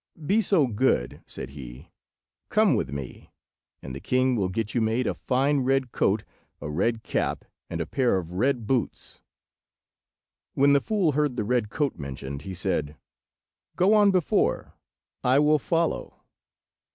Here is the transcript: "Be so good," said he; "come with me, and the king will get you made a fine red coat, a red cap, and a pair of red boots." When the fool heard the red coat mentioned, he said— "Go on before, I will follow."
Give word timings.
"Be 0.25 0.41
so 0.41 0.65
good," 0.65 1.21
said 1.27 1.51
he; 1.51 1.91
"come 2.49 2.73
with 2.73 2.89
me, 2.91 3.29
and 3.83 3.93
the 3.93 3.99
king 3.99 4.35
will 4.35 4.49
get 4.49 4.73
you 4.73 4.81
made 4.81 5.05
a 5.05 5.13
fine 5.13 5.59
red 5.59 5.91
coat, 5.91 6.23
a 6.59 6.71
red 6.71 7.03
cap, 7.03 7.45
and 7.69 7.79
a 7.79 7.85
pair 7.85 8.17
of 8.17 8.31
red 8.33 8.65
boots." 8.65 9.21
When 10.55 10.73
the 10.73 10.81
fool 10.81 11.11
heard 11.11 11.35
the 11.35 11.43
red 11.43 11.69
coat 11.69 11.99
mentioned, 11.99 12.41
he 12.41 12.55
said— 12.55 12.97
"Go 13.75 13.93
on 13.93 14.09
before, 14.09 14.73
I 15.23 15.37
will 15.37 15.59
follow." 15.59 16.23